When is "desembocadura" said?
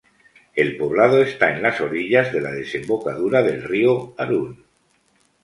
2.51-3.43